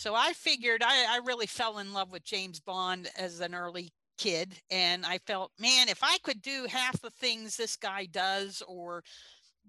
[0.00, 3.92] So I figured I, I really fell in love with James Bond as an early
[4.16, 4.54] kid.
[4.70, 9.04] And I felt, man, if I could do half the things this guy does or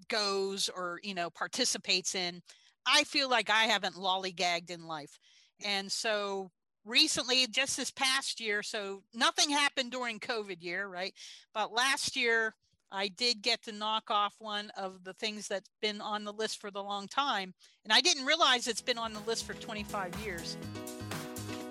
[0.07, 2.41] goes or, you know, participates in,
[2.85, 5.19] I feel like I haven't lollygagged in life.
[5.65, 6.51] And so
[6.85, 11.13] recently, just this past year, so nothing happened during COVID year, right?
[11.53, 12.55] But last year,
[12.91, 16.59] I did get to knock off one of the things that's been on the list
[16.59, 17.53] for the long time.
[17.83, 20.57] And I didn't realize it's been on the list for 25 years.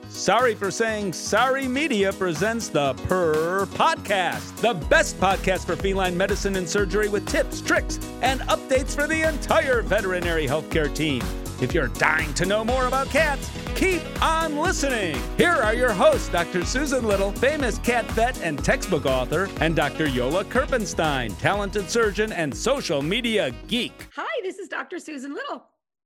[0.09, 6.57] Sorry for saying Sorry Media presents the Purr Podcast, the best podcast for feline medicine
[6.57, 11.23] and surgery with tips, tricks, and updates for the entire veterinary healthcare team.
[11.61, 15.21] If you're dying to know more about cats, keep on listening.
[15.37, 16.65] Here are your hosts, Dr.
[16.65, 20.09] Susan Little, famous cat vet and textbook author, and Dr.
[20.09, 24.09] Yola Kerpenstein, talented surgeon and social media geek.
[24.17, 24.99] Hi, this is Dr.
[24.99, 25.63] Susan Little.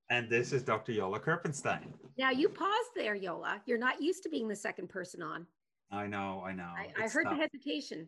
[0.09, 0.91] And this is Dr.
[0.91, 1.87] Yola Kerpenstein.
[2.17, 3.61] Now you paused there, Yola.
[3.65, 5.47] You're not used to being the second person on.
[5.89, 6.63] I know, I know.
[6.77, 7.37] I, I heard tough.
[7.37, 8.07] the hesitation.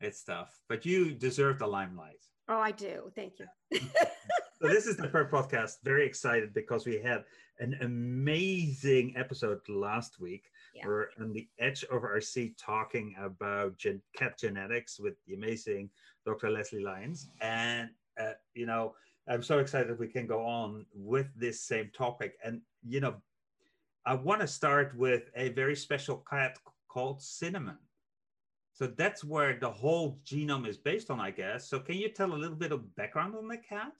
[0.00, 2.24] It's tough, but you deserve the limelight.
[2.48, 3.12] Oh, I do.
[3.14, 3.78] Thank you.
[4.60, 5.76] so this is the Purr podcast.
[5.84, 7.24] Very excited because we had
[7.60, 10.50] an amazing episode last week.
[10.74, 10.86] Yeah.
[10.86, 15.88] We're on the edge of our seat talking about gen- cat genetics with the amazing
[16.26, 16.50] Dr.
[16.50, 17.28] Leslie Lyons.
[17.40, 17.88] And,
[18.20, 18.94] uh, you know,
[19.26, 22.36] I'm so excited we can go on with this same topic.
[22.44, 23.14] And, you know,
[24.04, 26.58] I want to start with a very special cat
[26.88, 27.78] called Cinnamon.
[28.74, 31.68] So that's where the whole genome is based on, I guess.
[31.68, 33.92] So can you tell a little bit of background on the cat?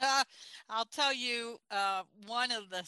[0.68, 2.82] I'll tell you uh, one of the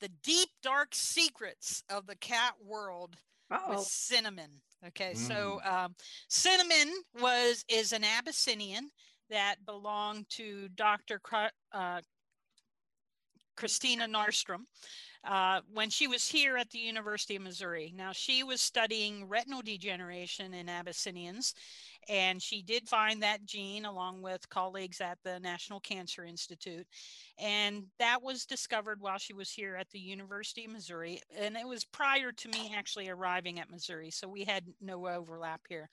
[0.00, 3.16] the deep dark secrets of the cat world
[3.50, 3.82] Uh-oh.
[3.86, 4.50] cinnamon.
[4.88, 5.16] Okay, mm.
[5.16, 5.94] so um,
[6.28, 8.90] cinnamon was is an Abyssinian
[9.30, 11.20] that belonged to Dr.
[11.72, 12.00] Uh,
[13.56, 14.64] Christina Narfström
[15.24, 17.92] uh, when she was here at the University of Missouri.
[17.96, 21.54] Now, she was studying retinal degeneration in Abyssinians,
[22.08, 26.86] and she did find that gene along with colleagues at the National Cancer Institute.
[27.38, 31.20] And that was discovered while she was here at the University of Missouri.
[31.38, 35.62] And it was prior to me actually arriving at Missouri, so we had no overlap
[35.68, 35.88] here.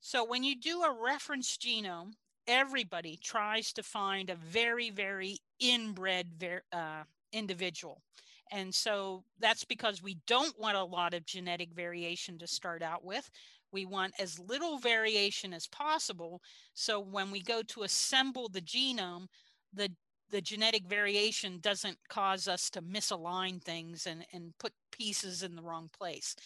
[0.00, 2.12] So, when you do a reference genome,
[2.46, 7.02] everybody tries to find a very, very inbred ver- uh,
[7.32, 8.02] individual.
[8.50, 13.04] And so that's because we don't want a lot of genetic variation to start out
[13.04, 13.30] with.
[13.72, 16.40] We want as little variation as possible.
[16.74, 19.26] So when we go to assemble the genome,
[19.72, 19.90] the
[20.30, 25.62] the genetic variation doesn't cause us to misalign things and, and put pieces in the
[25.62, 26.36] wrong place.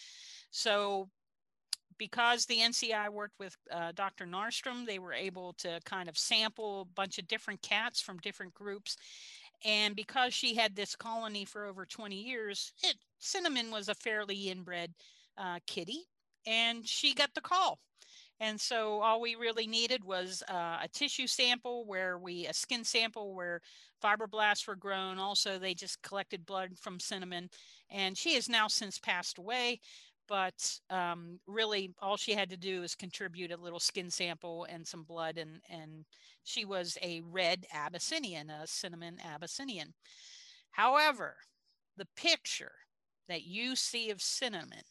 [0.52, 1.08] So
[1.98, 4.26] because the NCI worked with uh, Dr.
[4.26, 8.54] Narfström, they were able to kind of sample a bunch of different cats from different
[8.54, 8.96] groups
[9.64, 14.48] and because she had this colony for over 20 years, it, Cinnamon was a fairly
[14.48, 14.94] inbred
[15.38, 16.00] uh, kitty,
[16.46, 17.78] and she got the call.
[18.40, 22.82] And so all we really needed was uh, a tissue sample where we, a skin
[22.82, 23.60] sample where
[24.02, 25.18] fibroblasts were grown.
[25.18, 27.50] Also, they just collected blood from Cinnamon.
[27.88, 29.80] And she has now since passed away.
[30.28, 34.86] But um, really, all she had to do is contribute a little skin sample and
[34.86, 36.04] some blood, and, and
[36.44, 39.94] she was a red Abyssinian, a cinnamon Abyssinian.
[40.70, 41.36] However,
[41.96, 42.72] the picture
[43.28, 44.84] that you see of cinnamon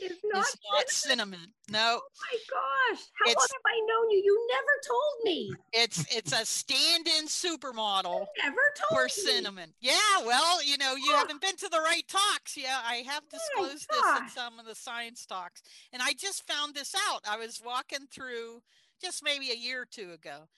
[0.00, 1.38] is not, is not cinnamon.
[1.38, 1.54] cinnamon.
[1.70, 2.00] No.
[2.02, 3.04] Oh my gosh.
[3.18, 4.22] How it's, long have I known you?
[4.24, 5.52] You never told me.
[5.72, 9.10] It's it's a stand-in supermodel you never told for me.
[9.10, 9.74] cinnamon.
[9.80, 11.16] Yeah, well, you know, you oh.
[11.16, 12.56] haven't been to the right talks.
[12.56, 15.62] Yeah, I have disclosed oh this in some of the science talks.
[15.92, 17.20] And I just found this out.
[17.28, 18.62] I was walking through
[19.02, 20.48] just maybe a year or two ago.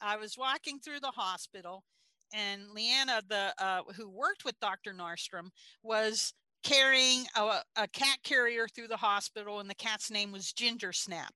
[0.00, 1.84] I was walking through the hospital,
[2.34, 4.92] and Leanna, the uh, who worked with Dr.
[4.92, 5.50] Narfström,
[5.82, 6.34] was
[6.64, 11.32] carrying a, a cat carrier through the hospital, and the cat's name was Ginger Snap.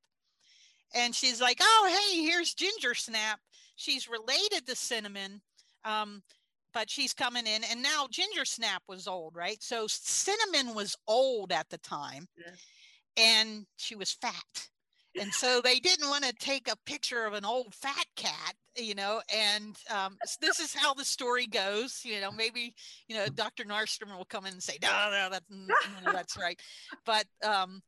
[0.95, 3.39] And she's like, "Oh, hey, here's Ginger Snap.
[3.77, 5.41] She's related to Cinnamon."
[5.85, 6.23] Um,
[6.73, 11.51] but she's coming in and now ginger snap was old right so cinnamon was old
[11.51, 12.53] at the time yeah.
[13.17, 14.69] and she was fat
[15.21, 18.95] and so they didn't want to take a picture of an old fat cat you
[18.95, 22.75] know and um, this is how the story goes you know maybe
[23.09, 26.61] you know dr Narfström will come in and say no no that's, no, that's right.
[27.05, 27.83] But um,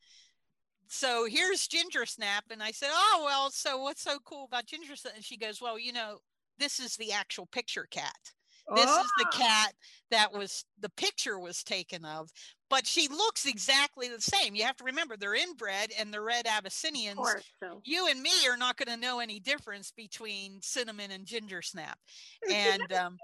[0.88, 4.96] so here's ginger snap and i said oh well so what's so cool about ginger
[4.96, 5.14] snap?
[5.14, 6.18] And she goes well you know
[6.58, 8.32] this is the actual picture cat
[8.74, 9.00] this oh.
[9.00, 9.36] is the oh.
[9.36, 9.72] cat
[10.10, 12.30] that was the picture was taken of
[12.70, 14.54] but she looks exactly the same.
[14.54, 17.16] You have to remember they're inbred and the red Abyssinians.
[17.16, 17.82] Course, so.
[17.84, 21.98] You and me are not going to know any difference between cinnamon and ginger snap.
[22.50, 23.16] And um,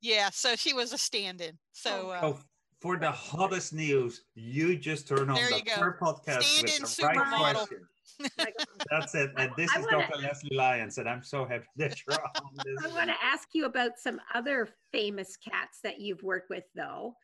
[0.00, 1.58] Yeah, so she was a stand-in.
[1.72, 2.38] So, uh, oh,
[2.80, 5.92] for the hottest news, you just turn on the you go.
[6.00, 7.78] Podcast Stand-in with the right question.
[8.90, 9.30] That's it.
[9.36, 10.20] And this I is wanna- Dr.
[10.22, 12.84] Leslie Lyons, and I'm so happy that you're on this.
[12.84, 17.14] I want to ask you about some other famous cats that you've worked with, though.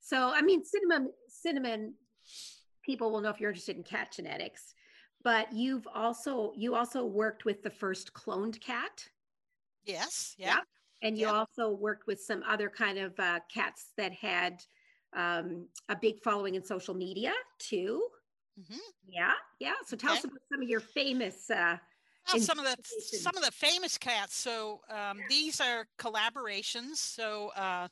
[0.00, 1.94] So, I mean, cinnamon, cinnamon
[2.84, 4.74] people will know if you're interested in cat genetics,
[5.22, 9.08] but you've also you also worked with the first cloned cat,
[9.84, 10.58] yes, yeah.
[11.02, 11.34] and you Yep.
[11.34, 14.62] also worked with some other kind of uh, cats that had
[15.16, 18.02] um, a big following in social media too.
[18.58, 18.80] Mhm.
[19.06, 19.74] Yeah, yeah.
[19.86, 21.50] So tell us about some of your famous.
[21.50, 21.78] Uh,
[22.26, 24.34] Well, some of the some of the famous cats.
[24.36, 26.96] So um, these are collaborations.
[26.96, 27.88] So uh,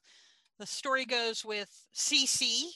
[0.59, 2.71] the story goes with CC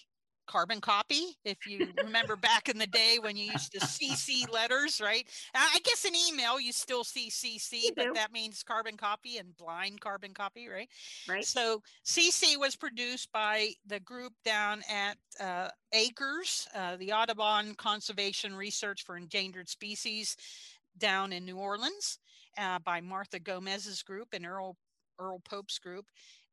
[0.47, 1.37] carbon copy.
[1.45, 5.27] If you remember back in the day when you used to CC letters, right?
[5.55, 10.01] I guess in email you still see CC, but that means carbon copy and blind
[10.01, 10.89] carbon copy, right?
[11.29, 11.45] right.
[11.45, 18.55] So CC was produced by the group down at uh, Acres, uh, the Audubon Conservation
[18.55, 20.37] Research for Endangered Species
[20.99, 22.19] down in New Orleans
[22.59, 24.77] uh, by Martha Gomez's group and Earl
[25.19, 26.07] Earle Pope's group.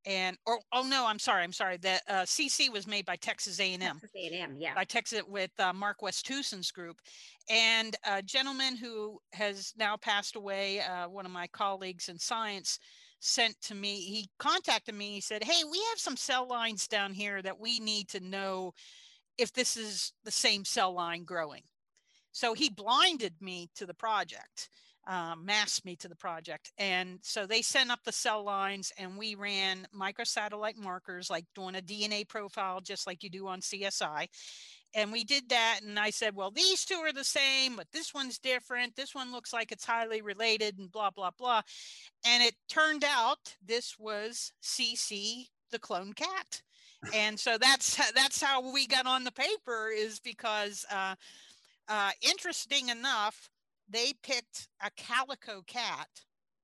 [0.06, 1.78] And or oh no, I'm sorry, I'm sorry.
[1.78, 4.76] The uh, CC was made by Texas A&M Texas A&M, yeah.
[4.76, 6.98] by Texas with uh, Mark Westhusin's group,
[7.50, 12.80] and a gentleman who has now passed away, uh, one of my colleagues in science,
[13.22, 14.02] sent to me.
[14.02, 15.14] He contacted me.
[15.14, 18.74] He said, "Hey, we have some cell lines down here that we need to know
[19.38, 21.64] if this is the same cell line growing."
[22.34, 24.70] So he blinded me to the project,
[25.08, 26.72] uh, masked me to the project.
[26.78, 31.76] And so they sent up the cell lines and we ran microsatellite markers, like doing
[31.76, 34.28] a DNA profile, just like you do on CSI.
[34.96, 35.80] And we did that.
[35.84, 38.96] And I said, well, these two are the same, but this one's different.
[38.96, 41.62] This one looks like it's highly related and blah, blah, blah.
[42.26, 46.62] And it turned out this was CC, the clone cat.
[47.14, 51.16] And so that's that's how we got on the paper is because uh,
[51.90, 53.50] uh, interesting enough,
[53.90, 56.08] they picked a calico cat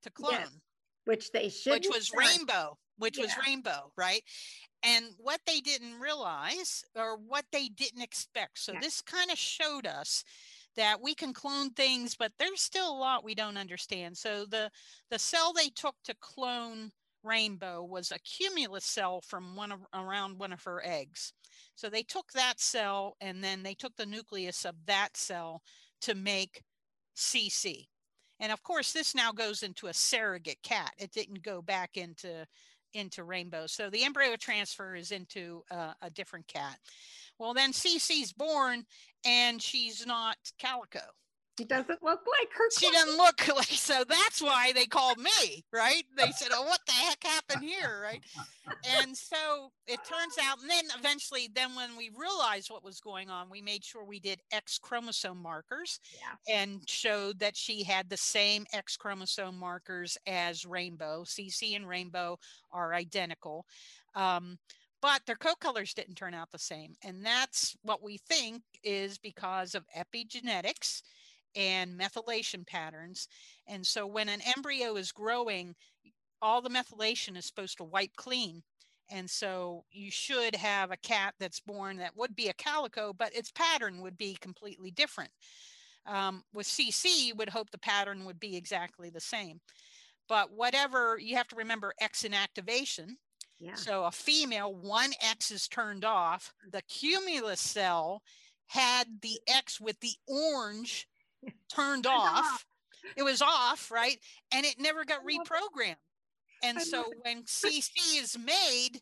[0.04, 0.58] to clone, Yes,
[1.06, 1.74] Which they should.
[1.74, 4.24] which was rainbow, which was rainbow, right?
[4.84, 8.60] And what they didn't realize or what they didn't expect.
[8.60, 8.80] So Yeah.
[8.80, 10.24] this kind of showed us
[10.76, 14.18] that we can clone things, but there's still a lot we don't understand.
[14.18, 14.72] So the
[15.10, 16.92] the cell they took to clone
[17.24, 21.34] rainbow was a cumulus cell from one of around one of her eggs.
[21.76, 25.62] So they took that cell and then they took the nucleus of that cell
[26.02, 26.64] to make
[27.20, 27.88] CC.
[28.40, 30.94] And of course, this now goes into a surrogate cat.
[30.98, 32.46] It didn't go back into
[32.94, 33.68] into rainbow.
[33.68, 36.80] So the embryo transfer is into uh, a different cat.
[37.38, 38.84] Well, then CC's born
[39.24, 41.02] and she's not calico.
[41.60, 42.64] She doesn't look like her.
[42.78, 46.04] She doesn't look like so that's why they called me, right?
[46.18, 48.00] They said, Oh, what the heck happened here?
[48.02, 48.22] Right.
[48.98, 53.30] And so it turns out, and then eventually, then when we realized what was going
[53.30, 56.56] on, we made sure we did X chromosome markers Yeah.
[56.62, 61.24] and showed that she had the same X chromosome markers as Rainbow.
[61.26, 62.40] CC and Rainbow
[62.72, 63.66] are identical.
[64.16, 64.58] Um,
[65.02, 66.94] but their coat colors didn't turn out the same.
[67.04, 71.02] And that's what we think is because of epigenetics
[71.56, 73.28] and methylation patterns.
[73.68, 75.76] And so when an embryo is growing,
[76.42, 78.64] all the methylation is supposed to wipe clean.
[79.12, 83.36] And so you should have a cat that's born that would be a calico, but
[83.36, 85.32] its pattern would be completely different.
[86.06, 89.60] Um, with CC, you would hope the pattern would be exactly the same.
[90.28, 93.16] But whatever, you have to remember X inactivation.
[93.60, 93.74] Yeah.
[93.74, 96.54] So a female, one X is turned off.
[96.72, 98.22] The cumulus cell
[98.68, 101.09] had the X with the orange
[101.74, 102.46] turned off.
[102.46, 102.66] off.
[103.16, 104.18] It was off, right?
[104.54, 105.50] And it never got I love it.
[105.50, 105.96] reprogrammed.
[106.64, 109.02] And so when CC is made,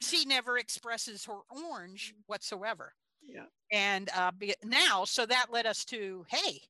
[0.00, 1.38] she never expresses her
[1.70, 2.92] orange whatsoever.
[3.26, 3.44] Yeah.
[3.72, 4.32] And uh,
[4.64, 6.60] now, so that led us to, hey,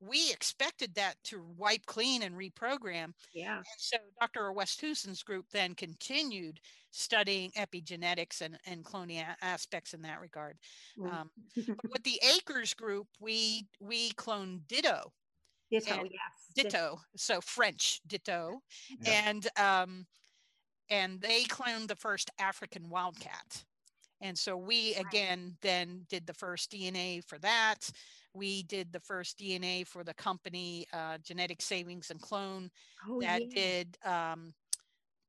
[0.00, 3.12] we expected that to wipe clean and reprogram.
[3.34, 3.56] Yeah.
[3.58, 4.52] And so Dr.
[4.52, 10.58] Westhusin's group then continued studying epigenetics and, and cloning a- aspects in that regard.
[10.98, 11.12] Mm.
[11.12, 11.30] Um,
[11.82, 15.12] but with the Acres group, we we cloned Ditto,
[15.70, 16.50] Ditto, yes.
[16.54, 19.28] Ditto, so French Ditto, Yeah.
[19.28, 20.06] and um,
[20.88, 23.64] and they cloned the first African wildcat.
[24.20, 27.90] And so we again then did the first DNA for that.
[28.34, 32.70] We did the first DNA for the company uh, Genetic Savings and Clone
[33.08, 33.46] Oh, that yeah.
[33.54, 34.54] did um,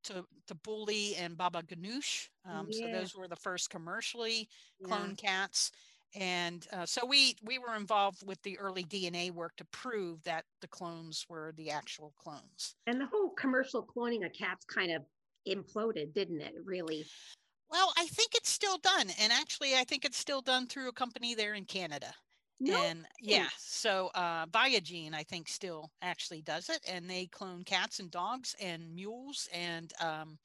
[0.03, 2.29] to Tabouli and Baba Ganoush.
[2.45, 4.87] Um, So those were the first commercially Yeah.
[4.87, 5.71] cloned cats.
[6.13, 10.45] And uh, so we we were involved with the early DNA work to prove that
[10.59, 12.75] the clones were the actual clones.
[12.85, 15.05] And the whole commercial cloning of cats kind of
[15.47, 16.55] imploded, didn't it?
[16.63, 17.05] Really?
[17.71, 19.07] Well, I think it's still done.
[19.21, 22.13] And actually, I think it's still done through a company there in Canada.
[22.59, 22.79] No.
[22.83, 26.79] And yeah, so uh, ViaGen, I think, still actually does it.
[26.87, 30.37] And they clone cats and dogs and mules and um,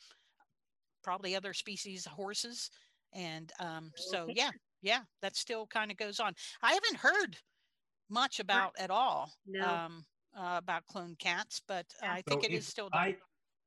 [1.03, 2.71] probably other species, horses.
[3.13, 6.33] And um, so, yeah, yeah, that still kind of goes on.
[6.63, 7.37] I haven't heard
[8.09, 9.67] much about at all no.
[9.67, 10.05] um,
[10.39, 13.01] uh, about cloned cats, but I think so it is still done.
[13.01, 13.17] I,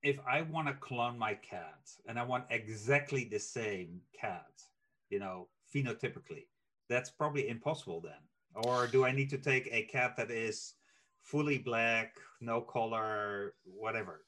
[0.04, 4.64] if I want to clone my cat and I want exactly the same cat,
[5.10, 6.48] you know, phenotypically,
[6.90, 8.22] that's probably impossible then
[8.56, 10.76] or do I need to take a cat that is
[11.22, 14.26] fully black, no color, whatever?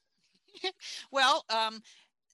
[1.11, 1.81] well, um,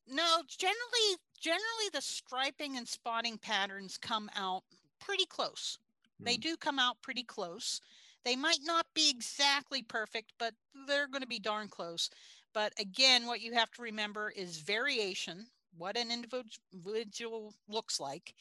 [0.08, 4.64] no, generally, generally the striping and spotting patterns come out
[5.00, 5.80] pretty close.
[6.20, 6.42] They hmm.
[6.42, 7.82] do come out pretty close.
[8.26, 10.54] They might not be exactly perfect, but
[10.88, 12.10] they're going to be darn close.
[12.58, 15.46] But again, what you have to remember is variation,
[15.78, 18.34] what an individual looks like,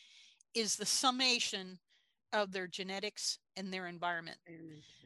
[0.54, 1.78] is the summation
[2.32, 4.38] of their genetics and their environment.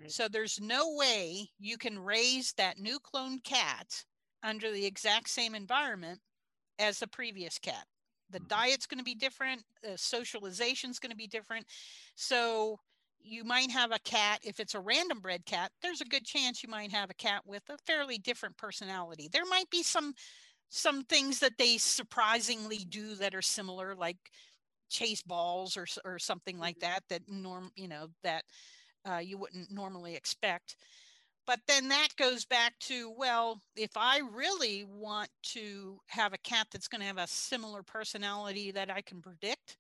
[0.06, 4.04] So there's no way you can raise that new cloned cat
[4.44, 6.20] under the exact same environment
[6.78, 7.86] as the previous cat.
[8.30, 8.46] The mm-hmm.
[8.46, 11.66] diet's going to be different, the socialization's going to be different.
[12.14, 12.78] So
[13.22, 16.62] you might have a cat if it's a random bred cat there's a good chance
[16.62, 19.28] you might have a cat with a fairly different personality.
[19.32, 20.14] There might be some
[20.68, 24.16] some things that they surprisingly do that are similar like
[24.88, 26.92] chase balls or or something like mm-hmm.
[26.92, 28.44] that that norm you know that
[29.08, 30.76] uh, you wouldn't normally expect.
[31.46, 36.68] But then that goes back to well if i really want to have a cat
[36.70, 39.76] that's going to have a similar personality that i can predict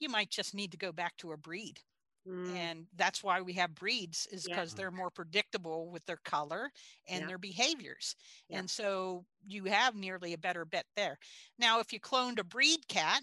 [0.00, 1.78] you might just need to go back to a breed
[2.28, 2.54] mm.
[2.56, 4.76] and that's why we have breeds is because yeah.
[4.78, 6.70] they're more predictable with their color
[7.08, 7.26] and yeah.
[7.26, 8.16] their behaviors
[8.48, 8.58] yeah.
[8.58, 11.18] and so you have nearly a better bet there
[11.58, 13.22] now if you cloned a breed cat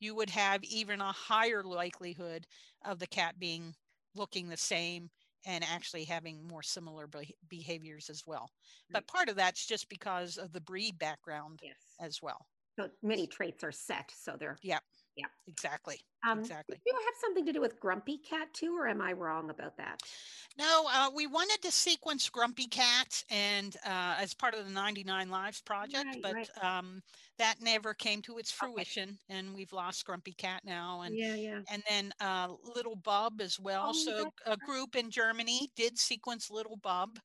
[0.00, 2.46] you would have even a higher likelihood
[2.84, 3.74] of the cat being
[4.14, 5.10] looking the same
[5.46, 8.50] and actually having more similar be- behaviors as well.
[8.90, 11.76] But part of that's just because of the breed background yes.
[12.00, 12.46] as well.
[12.78, 14.78] So many traits are set, so they're yeah,
[15.20, 16.76] yeah, exactly, um, exactly.
[16.76, 19.76] Do you have something to do with Grumpy Cat too, or am I wrong about
[19.76, 20.02] that?
[20.58, 25.30] No, uh, we wanted to sequence Grumpy Cat and uh, as part of the 99
[25.30, 26.48] Lives project, right, but right.
[26.62, 27.02] Um,
[27.38, 29.38] that never came to its fruition, okay.
[29.38, 31.60] and we've lost Grumpy Cat now, and yeah, yeah.
[31.70, 33.90] and then uh, Little Bub as well.
[33.90, 37.18] Oh, so a group in Germany did sequence Little Bub,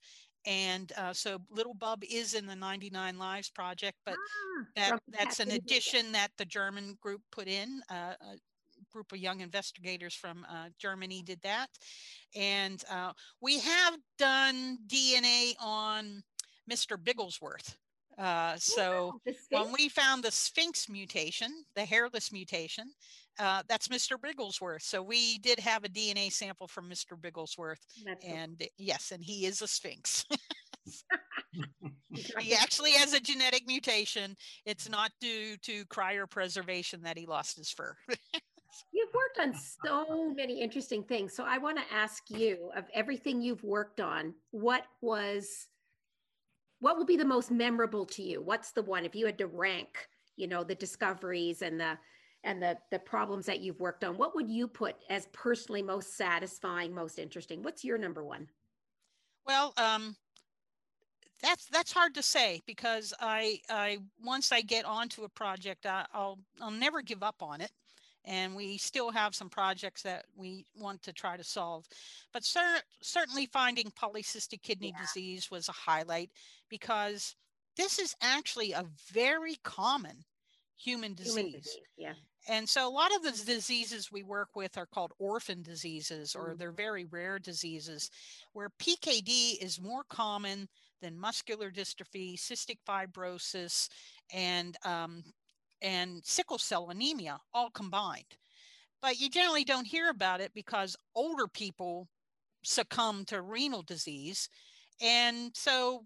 [0.46, 5.40] and uh, so Little Bub is in the 99 Lives project, but ah, that, that's
[5.40, 7.82] an addition that the German group put in.
[7.90, 8.36] Uh, a
[8.92, 11.68] group of young investigators from uh, Germany did that.
[12.36, 16.24] And uh, we have done DNA on
[16.70, 16.98] Mr.
[16.98, 17.76] Bigglesworth.
[18.18, 19.20] Uh, oh, so
[19.50, 22.90] when we found the Sphynx mutation, the hairless mutation,
[23.40, 24.18] uh, that's Mr.
[24.18, 24.84] Bigglesworth.
[24.84, 27.20] So we did have a DNA sample from Mr.
[27.20, 28.68] Bigglesworth, that's and cool.
[28.78, 30.26] yes, and he is a Sphynx.
[32.40, 34.36] he actually has a genetic mutation.
[34.66, 37.96] It's not due to cryopreservation that he lost his fur.
[38.92, 39.54] you've worked on
[39.86, 41.36] so many interesting things.
[41.36, 45.68] So I want to ask you of everything you've worked on, what was
[46.86, 48.40] what will be the most memorable to you?
[48.44, 51.98] What's the one if you had to rank, you know, the discoveries and the
[52.44, 56.16] and the the problems that you've worked on, what would you put as personally most
[56.16, 57.64] satisfying, most interesting?
[57.64, 58.48] What's your number one?
[59.48, 60.16] Well, um
[61.42, 66.06] that's that's hard to say because I I once I get onto a project, I,
[66.14, 67.72] will I'll never give up on it,
[68.26, 71.86] and we still have some projects that we want to try to solve.
[72.34, 75.02] But cer- certainly finding polycystic kidney yeah.
[75.02, 76.32] disease was a highlight
[76.70, 77.36] because
[77.78, 80.24] this is actually a very common
[80.78, 81.36] human disease.
[81.36, 81.78] Human disease.
[81.98, 82.14] Yeah.
[82.48, 86.54] And so a lot of the diseases we work with are called orphan diseases or
[86.54, 86.58] mm.
[86.58, 88.12] they're very rare diseases
[88.54, 90.68] where PKD is more common
[91.02, 93.90] than muscular dystrophy, cystic fibrosis,
[94.34, 95.24] and um,
[95.82, 98.38] and sickle cell anemia all combined.
[99.02, 102.08] But you generally don't hear about it because older people
[102.64, 104.50] succumb to renal disease.
[105.02, 106.06] And so,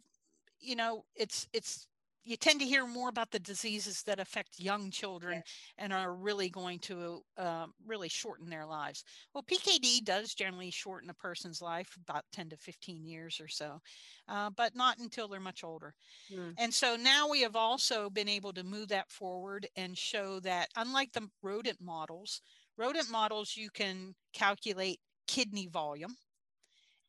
[0.60, 1.88] you know, it's it's
[2.30, 5.42] you tend to hear more about the diseases that affect young children
[5.80, 9.04] and are really going to uh, really shorten their lives.
[9.34, 13.82] Well, PKD does generally shorten a person's life about 10 to 15 years or so,
[14.28, 15.96] uh, but not until they're much older.
[16.32, 16.54] Mm.
[16.60, 20.70] And so now we have also been able to move that forward and show that,
[20.76, 22.44] unlike the rodent models,
[22.78, 26.16] rodent models you can calculate kidney volume.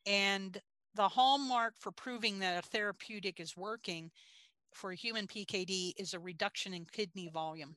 [0.07, 0.59] And
[0.95, 4.11] the hallmark for proving that a therapeutic is working
[4.73, 7.75] for human PKD is a reduction in kidney volume.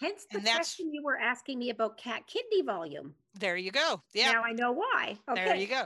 [0.00, 3.14] Hence the question you were asking me about cat kidney volume.
[3.34, 4.00] There you go.
[4.14, 4.32] Yeah.
[4.32, 5.18] Now I know why.
[5.28, 5.44] Okay.
[5.44, 5.84] There you go.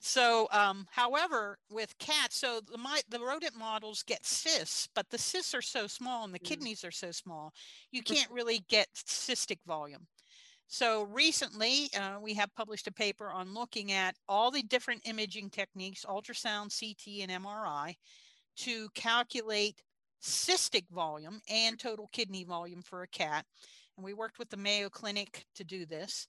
[0.00, 5.18] So, um, however, with cats, so the my, the rodent models get cysts, but the
[5.18, 6.44] cysts are so small and the mm.
[6.44, 7.52] kidneys are so small,
[7.92, 10.06] you can't really get cystic volume.
[10.66, 15.50] So recently, uh, we have published a paper on looking at all the different imaging
[15.50, 17.94] techniques, ultrasound, CT, and MRI,
[18.58, 19.82] to calculate
[20.22, 23.44] cystic volume and total kidney volume for a cat.
[23.96, 26.26] And we worked with the Mayo Clinic to do this.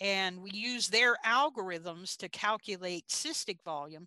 [0.00, 4.06] And we use their algorithms to calculate cystic volume.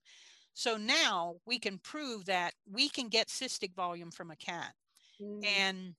[0.54, 4.74] So now we can prove that we can get cystic volume from a cat.
[5.22, 5.46] Mm.
[5.46, 5.96] And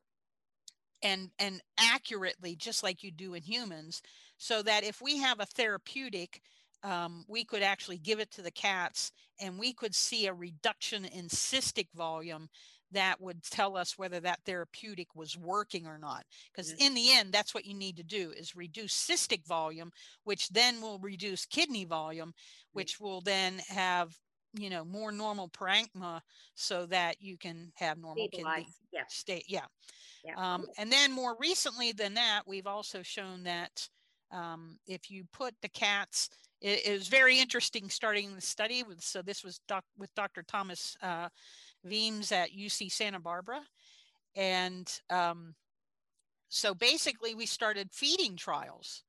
[1.03, 4.03] and and accurately just like you do in humans
[4.37, 6.43] so that if we have a therapeutic
[6.83, 11.05] um, we could actually give it to the cats and we could see a reduction
[11.05, 12.49] in cystic volume
[12.93, 17.33] that would tell us whether that therapeutic was working or not because in the end
[17.33, 19.91] that's what you need to do is reduce cystic volume
[20.25, 22.33] which then will reduce kidney volume
[22.73, 24.17] which will then have
[24.55, 26.21] you know more normal parenchyma
[26.55, 28.57] so that you can have normal Stabilize.
[28.57, 29.67] kidney yeah state yeah,
[30.25, 30.35] yeah.
[30.37, 33.89] Um, and then more recently than that we've also shown that
[34.33, 36.29] um, if you put the cats
[36.61, 40.43] it, it, was very interesting starting the study with so this was doc, with dr
[40.45, 41.29] thomas uh,
[41.85, 43.63] Weimbs at uc santa barbara.
[44.37, 45.55] And um,
[46.49, 49.03] so basically we started feeding trials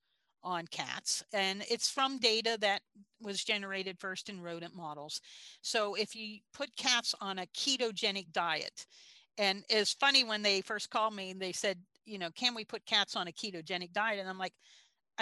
[0.43, 2.81] on cats and it's from data that
[3.21, 5.21] was generated first in rodent models.
[5.61, 8.87] So if you put cats on a ketogenic diet
[9.37, 12.65] and it's funny when they first called me and they said you know can we
[12.65, 14.19] put cats on a ketogenic diet?
[14.19, 14.53] And i'm like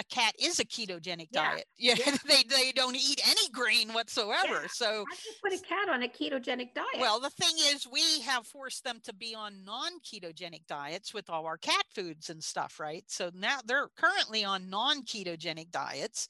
[0.00, 1.52] a cat is a ketogenic yeah.
[1.52, 1.64] diet.
[1.78, 2.16] Yeah, yeah.
[2.26, 4.62] they they don't eat any grain whatsoever.
[4.62, 4.68] Yeah.
[4.70, 6.98] So I just put a cat on a ketogenic diet.
[6.98, 11.46] Well, the thing is, we have forced them to be on non-ketogenic diets with all
[11.46, 13.04] our cat foods and stuff, right?
[13.06, 16.28] So now they're currently on non-ketogenic diets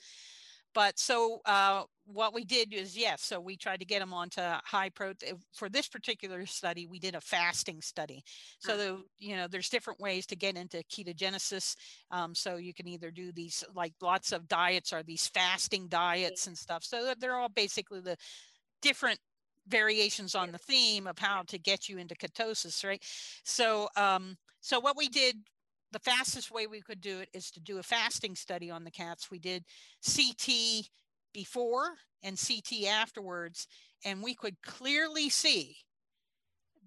[0.75, 4.41] but so uh, what we did is yes so we tried to get them onto
[4.41, 8.23] high protein for this particular study we did a fasting study.
[8.59, 11.77] So the, you know there's different ways to get into ketogenesis
[12.11, 16.47] um, so you can either do these like lots of diets or these fasting diets
[16.47, 16.85] and stuff.
[16.85, 18.17] So they're all basically the
[18.83, 19.19] different
[19.69, 23.03] variations on the theme of how to get you into ketosis right?
[23.45, 25.37] So um so what we did
[25.93, 28.91] the fastest way we could do it is to do a fasting study on the
[28.91, 29.31] cats.
[29.31, 29.65] We did
[30.05, 30.89] CT
[31.33, 33.67] before and CT afterwards,
[34.05, 35.77] and we could clearly see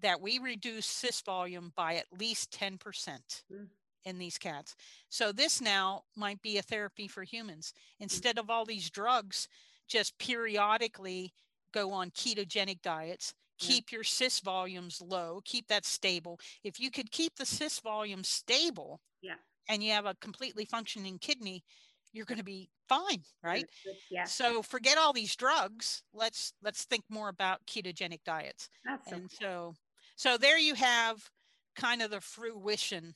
[0.00, 3.66] that we reduced cyst volume by at least 10% mm.
[4.04, 4.76] in these cats.
[5.08, 7.72] So this now might be a therapy for humans.
[7.74, 8.04] Mm.
[8.04, 9.48] Instead of all these drugs,
[9.88, 11.32] just periodically
[11.72, 13.96] go on ketogenic diets keep yeah.
[13.96, 16.38] your cyst volumes low, keep that stable.
[16.62, 19.34] If you could keep the cyst volume stable, yeah,
[19.68, 21.64] and you have a completely functioning kidney,
[22.12, 23.66] you're going to be fine, right?
[24.10, 24.24] Yeah.
[24.24, 26.02] So forget all these drugs.
[26.12, 28.68] Let's let's think more about ketogenic diets.
[28.84, 29.74] That's and so
[30.16, 31.28] so there you have
[31.76, 33.14] kind of the fruition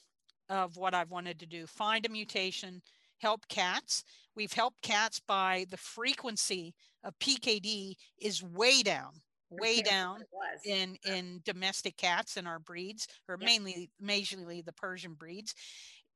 [0.48, 1.66] of what I've wanted to do.
[1.66, 2.82] Find a mutation,
[3.18, 4.04] help cats.
[4.34, 6.74] We've helped cats by the frequency
[7.04, 10.20] of PKD is way down way down
[10.64, 13.46] in in domestic cats and our breeds or yep.
[13.46, 15.54] mainly majorly the persian breeds.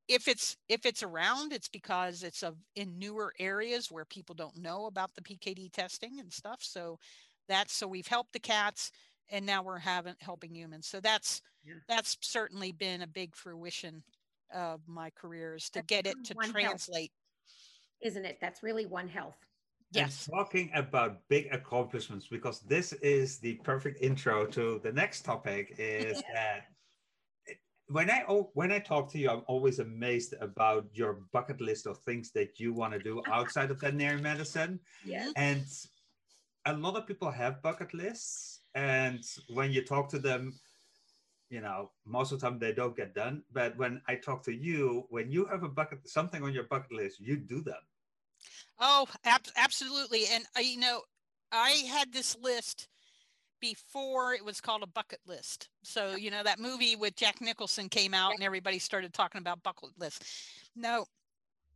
[0.08, 4.56] If it's if it's around it's because it's of in newer areas where people don't
[4.56, 6.98] know about the pkd testing and stuff so
[7.48, 8.90] that's so we've helped the cats
[9.32, 10.86] and now we're having helping humans.
[10.86, 11.74] So that's yeah.
[11.88, 14.02] that's certainly been a big fruition
[14.54, 18.38] of my career is to that's get it to translate health, isn't it?
[18.40, 19.38] That's really one health
[19.92, 20.26] Yes.
[20.26, 25.74] And talking about big accomplishments, because this is the perfect intro to the next topic,
[25.78, 26.64] is that
[27.88, 31.86] when I oh, when I talk to you, I'm always amazed about your bucket list
[31.86, 34.80] of things that you want to do outside of veterinary medicine.
[35.04, 35.30] Yeah.
[35.36, 35.64] And
[36.64, 40.54] a lot of people have bucket lists, and when you talk to them,
[41.50, 43.42] you know, most of the time they don't get done.
[43.52, 46.92] But when I talk to you, when you have a bucket something on your bucket
[46.92, 47.82] list, you do them.
[48.78, 50.24] Oh, ab- absolutely.
[50.32, 51.02] And uh, you know,
[51.50, 52.88] I had this list
[53.60, 55.68] before it was called a bucket list.
[55.84, 59.62] So, you know, that movie with Jack Nicholson came out and everybody started talking about
[59.62, 60.24] bucket list.
[60.74, 61.04] No,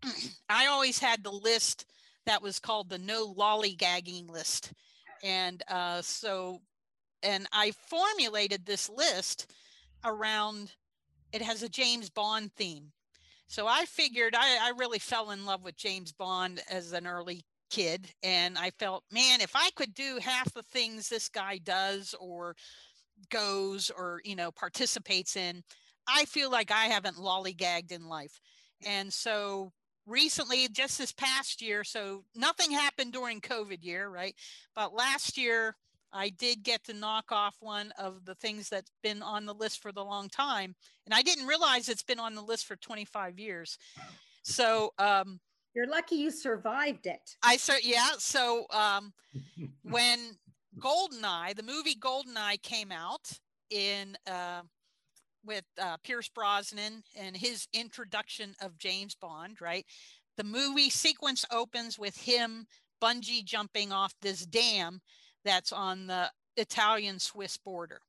[0.49, 1.87] I always had the list
[2.27, 4.73] that was called the no lollygagging list.
[5.23, 6.61] And uh, so,
[7.23, 9.53] and I formulated this list
[10.05, 10.73] around
[11.33, 12.93] it has a James Bond theme.
[13.49, 17.45] So I figured I, I really fell in love with James Bond as an early
[17.71, 18.09] kid.
[18.23, 22.57] And I felt, man, if I could do half the things this guy does, or
[23.31, 25.63] goes or you know participates in
[26.09, 28.41] i feel like i haven't lollygagged in life
[28.87, 29.73] and so
[30.07, 34.35] recently just this past year so nothing happened during covid year right
[34.75, 35.75] but last year
[36.13, 39.81] i did get to knock off one of the things that's been on the list
[39.81, 43.39] for the long time and i didn't realize it's been on the list for 25
[43.39, 43.79] years
[44.43, 45.41] so um
[45.75, 49.13] you're lucky you survived it i said yeah so um
[49.83, 50.19] when
[50.79, 53.27] goldeneye the movie goldeneye came out
[53.71, 54.63] in uh
[55.47, 59.87] with uh, Pierce Brosnan and his introduction of James Bond, right?
[60.37, 62.67] The movie sequence opens with him
[63.03, 65.01] bungee jumping off this dam
[65.47, 68.01] that's on the Italian Swiss border.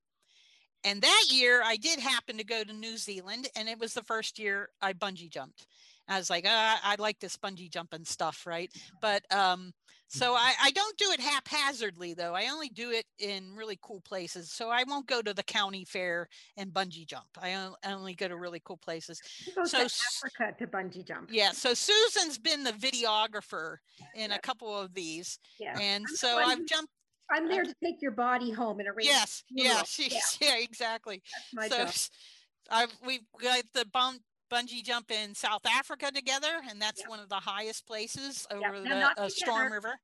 [0.84, 4.04] And that year, I did happen to go to New Zealand, and it was the
[4.04, 5.66] first year I bungee jumped.
[6.08, 8.72] I was like, uh, I like this bungee jumping stuff, right?
[9.02, 9.74] But um,
[10.08, 12.34] so I, I don't do it haphazardly though.
[12.34, 14.52] I only do it in really cool places.
[14.52, 17.28] So I won't go to the county fair and bungee jump.
[17.42, 19.22] I only go to really cool places.
[19.66, 21.30] so Africa to bungee jump.
[21.32, 21.52] Yeah.
[21.52, 23.78] So Susan's been the videographer
[24.16, 25.40] in a couple of these.
[25.60, 25.78] Yeah.
[25.78, 26.92] And I'm so I've jumped.
[27.32, 29.08] I'm there to take your body home and arrange.
[29.08, 29.44] Yes.
[29.50, 30.20] Yeah, she, yeah.
[30.42, 30.64] Yeah.
[30.64, 31.22] Exactly.
[31.54, 31.90] so job.
[32.70, 37.30] I've we've got the bump bungee jump in South Africa together, and that's one of
[37.30, 40.00] the highest places over the uh, Storm River.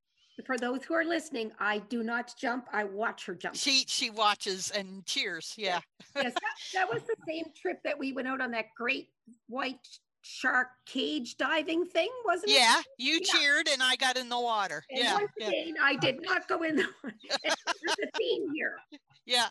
[0.45, 2.65] For those who are listening, I do not jump.
[2.73, 3.55] I watch her jump.
[3.55, 5.53] She she watches and cheers.
[5.57, 5.79] Yeah.
[6.15, 6.41] yes, that,
[6.73, 9.09] that was the same trip that we went out on that great
[9.47, 9.87] white
[10.23, 12.55] shark cage diving thing, wasn't it?
[12.59, 13.33] Yeah, you yeah.
[13.33, 14.83] cheered and I got in the water.
[14.89, 15.47] And yeah, once yeah.
[15.49, 17.15] again, I did not go in the water.
[17.43, 18.77] There's a theme here.
[19.25, 19.47] Yeah,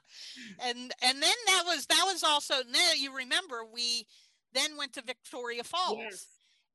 [0.64, 4.06] and and then that was that was also now you remember we
[4.54, 5.98] then went to Victoria Falls.
[5.98, 6.26] Yes.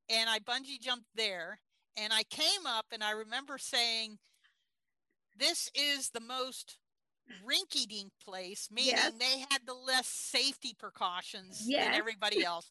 [0.09, 1.59] And I bungee jumped there.
[1.97, 4.17] And I came up and I remember saying,
[5.35, 6.77] This is the most
[7.45, 9.13] rinky dink place, meaning yes.
[9.19, 11.85] they had the less safety precautions yes.
[11.85, 12.69] than everybody else.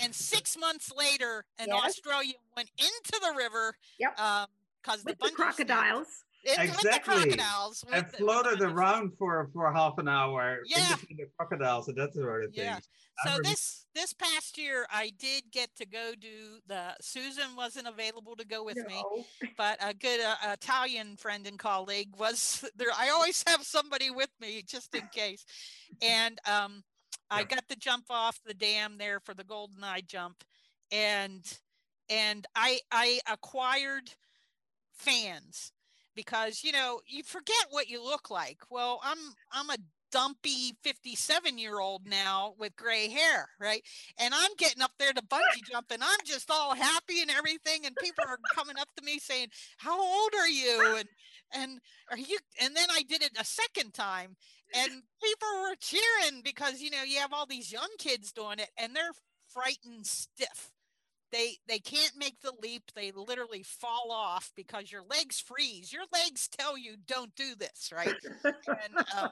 [0.00, 1.84] And six months later, an yes.
[1.84, 3.74] Australian went into the river.
[3.98, 4.16] Yep.
[4.82, 6.24] because um, the, the crocodiles.
[6.44, 7.36] exactly.
[7.92, 10.78] and floated around for for half an hour yeah.
[10.78, 12.64] in between the crocodiles and that sort of thing.
[12.64, 12.78] Yeah.
[13.24, 16.94] So this this past year, I did get to go do the.
[17.00, 18.84] Susan wasn't available to go with no.
[18.86, 19.26] me,
[19.56, 22.88] but a good uh, Italian friend and colleague was there.
[22.96, 25.44] I always have somebody with me just in case,
[26.00, 26.82] and um,
[27.32, 30.44] I got to jump off the dam there for the golden eye jump,
[30.90, 31.40] and
[32.08, 34.10] and I I acquired
[34.92, 35.72] fans
[36.14, 39.16] because you know you forget what you look like well i'm
[39.50, 39.76] i'm a
[40.12, 43.82] dumpy 57 year old now with gray hair, right?
[44.18, 47.86] And I'm getting up there to bungee jump and I'm just all happy and everything.
[47.86, 50.96] And people are coming up to me saying, How old are you?
[50.98, 51.08] And
[51.54, 54.36] and are you and then I did it a second time
[54.74, 58.70] and people were cheering because you know you have all these young kids doing it
[58.78, 59.12] and they're
[59.52, 60.70] frightened stiff.
[61.30, 62.92] They they can't make the leap.
[62.94, 65.92] They literally fall off because your legs freeze.
[65.92, 68.14] Your legs tell you don't do this right?
[68.44, 69.30] And um,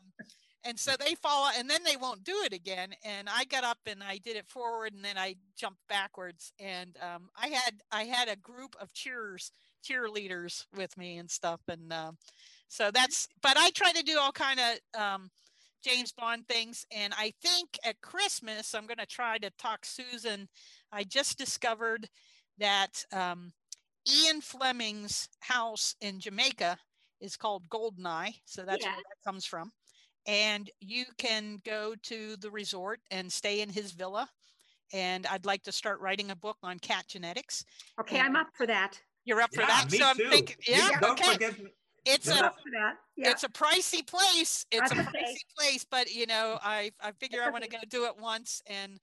[0.64, 2.90] and so they fall and then they won't do it again.
[3.04, 6.52] And i got up and i did it forward and then i jumped backwards.
[6.58, 9.52] And um, i had i had a group of cheers
[9.82, 12.12] cheerleaders with me and stuff and uh,
[12.68, 15.30] so that's but i try to do all kind of um,
[15.84, 20.48] james bond things and i think at christmas i'm going to try to talk susan
[20.92, 22.08] i just discovered
[22.58, 23.52] that um,
[24.08, 26.76] ian fleming's house in jamaica
[27.20, 28.92] is called goldeneye so that's yeah.
[28.92, 29.70] where that comes from
[30.26, 34.28] and you can go to the resort and stay in his villa.
[34.92, 37.64] And I'd like to start writing a book on cat genetics.
[38.00, 39.00] Okay, and I'm up for that.
[39.24, 39.90] You're up for yeah, that.
[39.90, 40.04] Me so.
[40.06, 41.32] I'm thinking, yeah, Don't okay.
[41.32, 41.54] Forget,
[42.06, 43.30] it's a yeah.
[43.30, 44.64] it's a pricey place.
[44.70, 45.36] It's That's a pricey okay.
[45.58, 48.98] place, but you know, I I figure I want to go do it once, and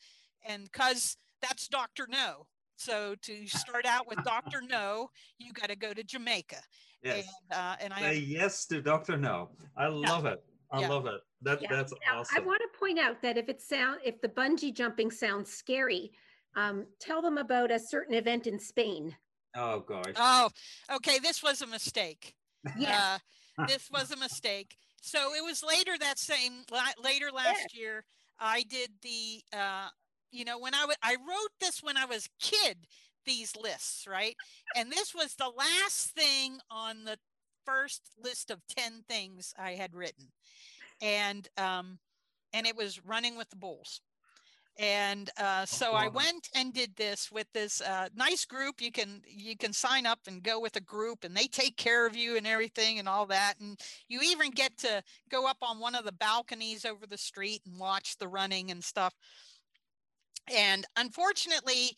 [0.45, 2.47] and because that's Doctor No.
[2.75, 6.57] So to start out with Doctor No, you got to go to Jamaica.
[7.03, 7.27] Yes.
[7.49, 9.49] And, uh, and I say yes to Doctor No.
[9.75, 10.33] I love yeah.
[10.33, 10.43] it.
[10.71, 10.89] I yeah.
[10.89, 11.21] love it.
[11.41, 11.69] That yeah.
[11.71, 12.37] that's now, awesome.
[12.37, 16.11] I want to point out that if it sound if the bungee jumping sounds scary,
[16.55, 19.15] um, tell them about a certain event in Spain.
[19.57, 20.13] Oh gosh.
[20.15, 20.49] Oh,
[20.95, 21.19] okay.
[21.19, 22.33] This was a mistake.
[22.77, 23.17] Yeah.
[23.57, 24.77] Uh, this was a mistake.
[25.01, 26.63] So it was later that same
[27.03, 27.79] later last yeah.
[27.79, 28.05] year.
[28.39, 29.87] I did the uh,
[30.31, 32.77] you know when I w- I wrote this when I was a kid
[33.25, 34.35] these lists right
[34.77, 37.17] and this was the last thing on the
[37.67, 40.31] first list of 10 things I had written.
[41.01, 41.99] And um,
[42.53, 44.01] and it was running with the bulls.
[44.79, 48.79] And uh, so I went and did this with this uh, nice group.
[48.79, 52.05] You can you can sign up and go with a group, and they take care
[52.05, 53.55] of you and everything and all that.
[53.59, 57.61] And you even get to go up on one of the balconies over the street
[57.65, 59.15] and watch the running and stuff.
[60.55, 61.97] And unfortunately,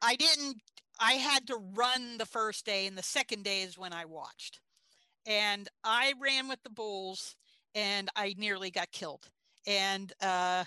[0.00, 0.58] I didn't.
[1.00, 4.60] I had to run the first day, and the second day is when I watched.
[5.26, 7.34] And I ran with the bulls,
[7.74, 9.28] and I nearly got killed.
[9.66, 10.64] And uh,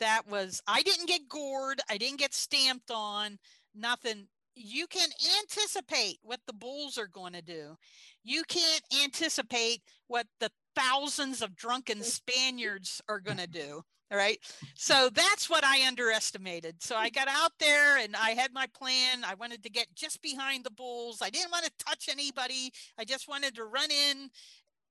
[0.00, 3.38] that was I didn't get gored, I didn't get stamped on,
[3.74, 4.28] nothing.
[4.54, 5.08] You can
[5.40, 7.76] anticipate what the bulls are going to do.
[8.24, 13.82] You can't anticipate what the thousands of drunken Spaniards are going to do.
[14.10, 14.38] All right.
[14.74, 16.82] So that's what I underestimated.
[16.82, 19.22] So I got out there and I had my plan.
[19.22, 21.20] I wanted to get just behind the bulls.
[21.22, 22.72] I didn't want to touch anybody.
[22.98, 24.30] I just wanted to run in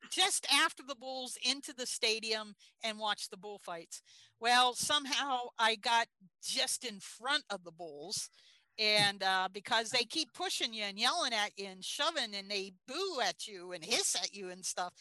[0.09, 4.01] just after the bulls into the stadium and watch the bullfights.
[4.39, 6.07] Well, somehow I got
[6.43, 8.29] just in front of the bulls.
[8.79, 12.73] And uh, because they keep pushing you and yelling at you and shoving and they
[12.87, 14.93] boo at you and hiss at you and stuff.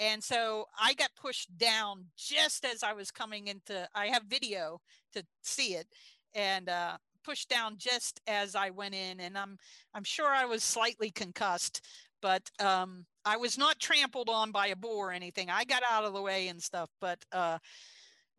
[0.00, 4.80] And so I got pushed down just as I was coming into, I have video
[5.12, 5.88] to see it
[6.34, 9.20] and uh, pushed down just as I went in.
[9.20, 9.58] And I'm,
[9.92, 11.82] I'm sure I was slightly concussed,
[12.22, 15.50] but um, I was not trampled on by a boar or anything.
[15.50, 17.58] I got out of the way and stuff, but uh,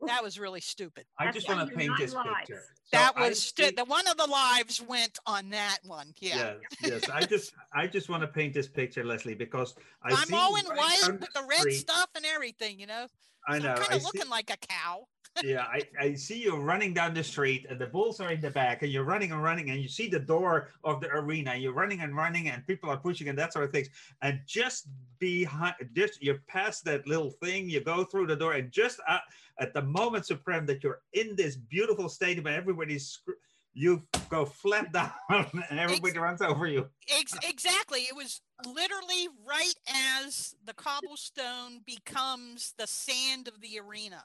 [0.07, 1.05] that was really stupid.
[1.19, 2.63] I just want to paint this picture.
[2.85, 6.13] So that was stu- the one of the lives went on that one.
[6.19, 6.55] Yeah.
[6.81, 6.89] yeah.
[6.89, 7.09] Yes.
[7.09, 10.65] I just I just want to paint this picture, Leslie, because I am all in
[10.65, 12.79] white with the red stuff and everything.
[12.79, 13.05] You know.
[13.47, 13.69] I know.
[13.69, 15.05] I'm kind of looking see, like a cow.
[15.43, 18.49] Yeah, I, I see you running down the street and the bulls are in the
[18.49, 21.51] back and you're running and running and you see the door of the arena.
[21.51, 23.89] and You're running and running and people are pushing and that sort of things.
[24.21, 24.87] And just
[25.19, 29.21] behind, just you pass that little thing, you go through the door and just at,
[29.59, 33.21] at the moment supreme that you're in this beautiful stadium and everybody's
[33.73, 35.13] you go flat down
[35.69, 36.87] and everybody Ex- runs over you.
[37.17, 38.01] Ex- exactly.
[38.01, 44.23] It was literally right as the cobblestone becomes the sand of the arena.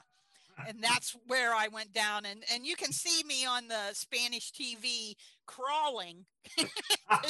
[0.67, 2.25] And that's where I went down.
[2.25, 5.15] And, and you can see me on the Spanish TV
[5.45, 6.25] crawling
[6.57, 6.65] to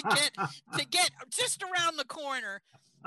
[0.09, 0.31] get
[0.77, 2.61] to get just around the corner.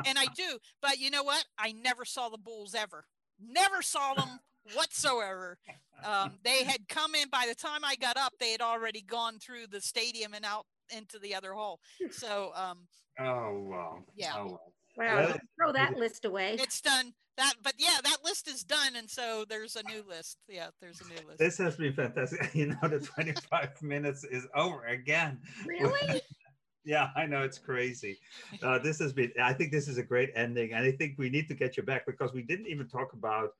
[0.04, 0.58] And I do.
[0.80, 1.44] But you know what?
[1.58, 3.04] I never saw the Bulls ever.
[3.40, 4.40] Never saw them
[4.74, 5.58] whatsoever.
[6.04, 9.38] Um, they had come in by the time I got up, they had already gone
[9.38, 11.80] through the stadium and out into the other hole.
[12.10, 12.86] So, um,
[13.18, 14.04] oh, wow.
[14.14, 14.32] Yeah.
[14.36, 14.60] Oh, wow.
[14.98, 16.56] Well, throw that list away.
[16.58, 17.14] It's done.
[17.36, 20.38] That, but yeah, that list is done, and so there's a new list.
[20.48, 21.38] Yeah, there's a new list.
[21.38, 22.50] This has been fantastic.
[22.54, 25.38] You know, the 25 minutes is over again.
[25.64, 26.20] Really?
[26.84, 28.18] yeah, I know it's crazy.
[28.60, 29.30] Uh, this has been.
[29.40, 31.84] I think this is a great ending, and I think we need to get you
[31.84, 33.50] back because we didn't even talk about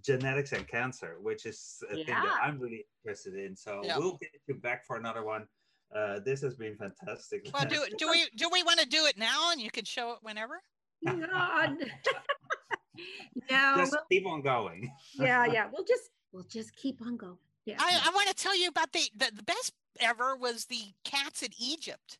[0.00, 2.04] genetics and cancer, which is a yeah.
[2.04, 3.56] thing that I'm really interested in.
[3.56, 3.98] So yeah.
[3.98, 5.48] we'll get you back for another one.
[5.92, 7.48] Uh, this has been fantastic.
[7.52, 10.12] Well, do, do we do we want to do it now, and you can show
[10.12, 10.60] it whenever?
[11.74, 11.76] no,
[13.76, 14.92] just we'll, keep on going.
[15.14, 15.66] yeah, yeah.
[15.72, 17.38] We'll just we'll just keep on going.
[17.66, 17.76] Yeah.
[17.78, 21.42] I, I want to tell you about the, the the best ever was the cats
[21.42, 22.18] in Egypt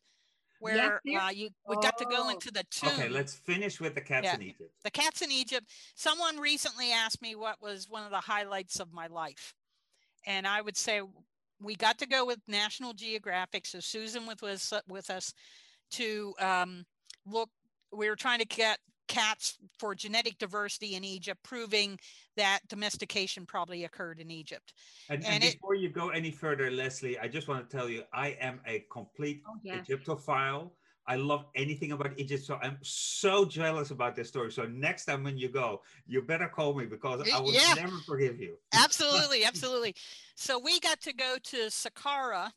[0.59, 2.29] where yes, uh, you we got to go oh.
[2.29, 2.89] into the tomb.
[2.93, 4.35] Okay, let's finish with the cats yeah.
[4.35, 4.71] in Egypt.
[4.83, 5.67] The cats in Egypt.
[5.95, 9.53] Someone recently asked me what was one of the highlights of my life,
[10.25, 11.01] and I would say
[11.61, 13.65] we got to go with National Geographic.
[13.65, 15.33] So Susan with was with us
[15.91, 16.85] to um,
[17.25, 17.49] look.
[17.91, 21.99] We were trying to get cats for genetic diversity in Egypt, proving
[22.37, 24.73] that domestication probably occurred in Egypt.
[25.09, 28.03] And, and, and before you go any further, Leslie, I just want to tell you,
[28.13, 29.87] I am a complete oh, yes.
[29.87, 30.71] Egyptophile.
[31.07, 32.43] I love anything about Egypt.
[32.43, 34.51] So I'm so jealous about this story.
[34.51, 37.75] So next time when you go, you better call me because I will yeah.
[37.75, 38.57] never forgive you.
[38.73, 39.43] absolutely.
[39.45, 39.95] Absolutely.
[40.35, 42.49] So we got to go to Saqqara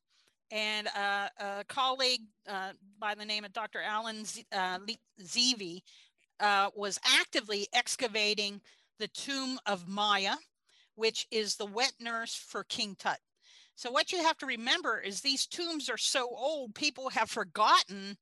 [0.50, 3.80] and uh, a colleague uh, by the name of Dr.
[3.82, 4.78] Alan Z- uh,
[6.40, 8.60] uh, was actively excavating
[8.98, 10.36] the tomb of Maya,
[10.94, 13.18] which is the wet nurse for King Tut.
[13.74, 18.16] So what you have to remember is these tombs are so old, people have forgotten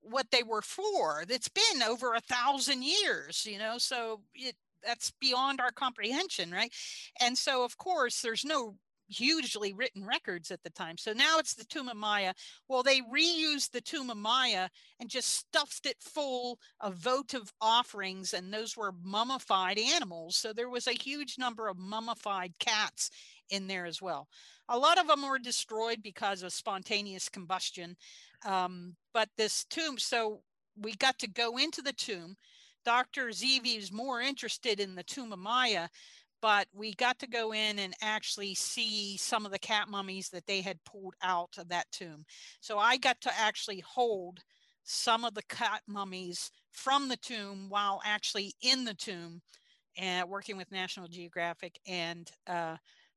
[0.00, 1.24] what they were for.
[1.28, 6.72] It's been over a thousand years, you know, so it, that's beyond our comprehension, right?
[7.20, 8.76] And so, of course, there's no
[9.08, 10.98] hugely written records at the time.
[10.98, 12.34] So now it's the Tomb of Maya.
[12.68, 14.68] Well, they reused the Tomb of Maya
[15.00, 20.36] and just stuffed it full of votive offerings, and those were mummified animals.
[20.36, 23.10] So there was a huge number of mummified cats
[23.50, 24.28] in there as well.
[24.68, 27.96] A lot of them were destroyed because of spontaneous combustion.
[28.44, 30.42] Um, but this tomb, so
[30.76, 32.36] we got to go into the tomb.
[32.84, 33.28] Dr.
[33.28, 35.88] Zivie is more interested in the tomb of Maya
[36.40, 40.46] but we got to go in and actually see some of the cat mummies that
[40.46, 42.24] they had pulled out of that tomb.
[42.60, 44.40] So I got to actually hold
[44.84, 49.40] some of the cat mummies from the tomb while actually in the tomb
[49.96, 51.78] and working with National Geographic.
[51.86, 52.76] And uh,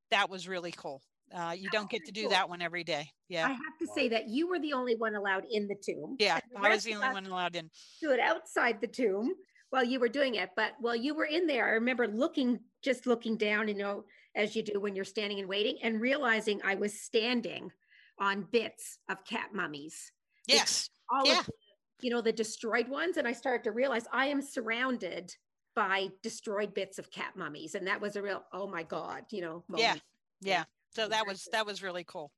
[0.10, 1.02] that was really cool.
[1.34, 3.10] Uh, you don't get to do that one every day.
[3.30, 3.46] Yeah.
[3.46, 6.18] I have to say that you were the only one allowed in the tomb.
[6.20, 7.70] Yeah, I was the only one allowed in.
[7.74, 9.34] Stood outside the tomb
[9.70, 10.50] while you were doing it.
[10.58, 14.56] But while you were in there, I remember looking, just looking down, you know, as
[14.56, 17.72] you do when you're standing and waiting, and realizing I was standing
[18.20, 20.12] on bits of cat mummies.
[20.48, 20.90] Yes.
[21.10, 21.40] All yeah.
[21.40, 21.54] of the,
[22.02, 23.18] you know, the destroyed ones.
[23.18, 25.34] And I started to realize I am surrounded
[25.76, 27.76] by destroyed bits of cat mummies.
[27.76, 30.02] And that was a real, oh my God, you know, moment.
[30.42, 30.58] Yeah.
[30.58, 30.64] Yeah.
[30.96, 32.32] So that was that was really cool.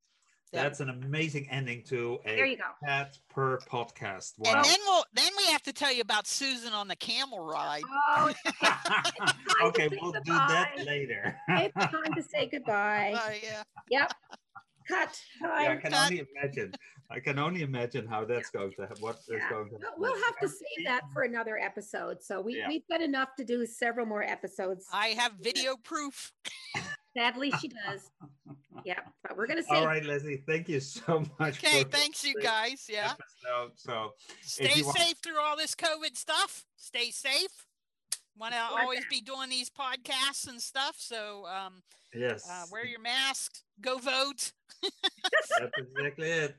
[0.53, 0.63] Yeah.
[0.63, 2.63] That's an amazing ending to a there you go.
[2.85, 4.33] cat per podcast.
[4.37, 4.53] Wow.
[4.55, 7.81] And then we'll then we have to tell you about Susan on the camel ride.
[8.15, 8.31] Oh,
[9.63, 11.35] okay, we'll do that later.
[11.49, 13.15] it's time to say goodbye.
[13.15, 13.63] Uh, yeah.
[13.89, 14.13] Yep.
[14.87, 15.19] Cut.
[15.41, 15.63] Time.
[15.63, 16.11] Yeah, I can Cut.
[16.11, 16.73] only imagine.
[17.09, 19.49] I can only imagine how that's going to what is yeah.
[19.49, 19.77] going to.
[19.97, 22.21] We'll have to save that for another episode.
[22.21, 22.67] So we yeah.
[22.67, 24.85] we've got enough to do several more episodes.
[24.93, 26.31] I have video proof.
[27.15, 28.09] Sadly, she does.
[28.85, 29.75] Yeah, but we're gonna say.
[29.75, 30.43] All right, Leslie.
[30.47, 31.63] Thank you so much.
[31.63, 32.85] Okay, thanks you guys.
[32.89, 33.13] Yeah.
[33.13, 33.71] Episode.
[33.75, 36.65] So stay safe want- through all this COVID stuff.
[36.75, 37.65] Stay safe.
[38.35, 40.95] Want to always be doing these podcasts and stuff.
[40.97, 41.83] So um,
[42.15, 43.59] yes, uh, wear your mask.
[43.79, 44.51] Go vote.
[45.59, 46.55] That's exactly it.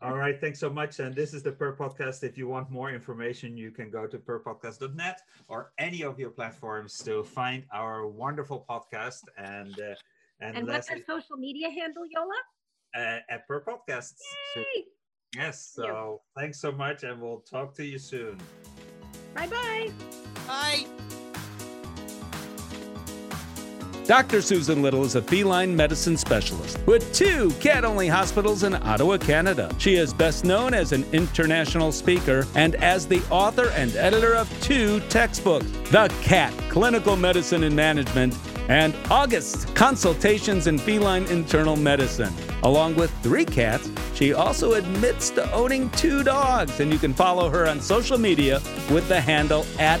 [0.00, 0.40] All right.
[0.40, 1.00] Thanks so much.
[1.00, 2.22] And this is the Purr Podcast.
[2.22, 6.96] If you want more information, you can go to purrpodcast.net or any of your platforms
[6.98, 9.22] to find our wonderful podcast.
[9.36, 9.94] And uh,
[10.40, 12.30] and, and what's our social media handle, Jolle?
[12.96, 14.20] Uh, at Purr Podcasts.
[14.56, 14.84] Yay!
[15.36, 15.70] Yes.
[15.74, 18.38] So thanks so much, and we'll talk to you soon.
[19.34, 19.90] Bye-bye.
[20.46, 20.86] Bye.
[24.06, 24.40] Dr.
[24.40, 29.70] Susan Little is a feline medicine specialist with two cat only hospitals in Ottawa, Canada.
[29.76, 34.48] She is best known as an international speaker and as the author and editor of
[34.62, 38.32] two textbooks The Cat Clinical Medicine and Management
[38.68, 42.32] and August Consultations in Feline Internal Medicine.
[42.62, 47.48] Along with three cats, she also admits to owning two dogs, and you can follow
[47.48, 50.00] her on social media with the handle at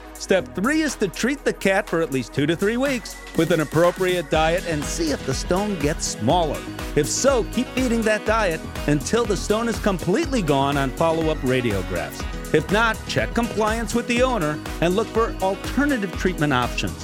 [0.21, 3.51] Step three is to treat the cat for at least two to three weeks with
[3.51, 6.61] an appropriate diet and see if the stone gets smaller.
[6.95, 11.39] If so, keep feeding that diet until the stone is completely gone on follow up
[11.39, 12.23] radiographs.
[12.53, 17.03] If not, check compliance with the owner and look for alternative treatment options.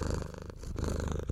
[0.00, 1.31] う